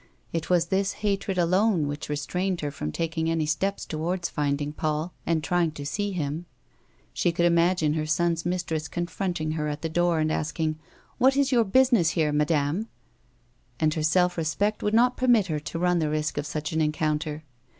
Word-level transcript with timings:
It 0.33 0.49
was 0.49 0.69
this 0.73 0.93
hatred 1.05 1.37
alone 1.37 1.87
which 1.87 2.09
restrained 2.09 2.61
her 2.61 2.71
from 2.71 2.91
taking 2.91 3.29
any 3.29 3.45
steps 3.45 3.85
towards 3.85 4.29
finding 4.29 4.73
Paul 4.73 5.13
and 5.27 5.43
trying 5.43 5.73
to 5.73 5.85
see 5.85 6.09
him. 6.09 6.47
She 7.13 7.31
could 7.31 7.45
imagine 7.45 7.93
her 7.93 8.07
son's 8.07 8.43
mistress 8.43 8.87
confronting 8.87 9.51
her 9.51 9.67
at 9.67 9.83
the 9.83 9.89
door 9.89 10.17
and 10.17 10.31
asking," 10.31 10.79
What 11.19 11.37
is 11.37 11.51
your 11.51 11.63
business 11.65 12.09
here, 12.17 12.31
madame 12.31 12.83
^" 12.85 12.87
and 13.79 13.93
her 13.93 14.01
self 14.01 14.39
respect 14.39 14.81
would 14.81 14.95
not 14.95 15.17
permit 15.17 15.45
her 15.45 15.59
to 15.59 15.77
run 15.77 15.99
th» 15.99 16.09
risk 16.09 16.39
of 16.39 16.47
such 16.47 16.73
an 16.73 16.81
encounter. 16.81 17.43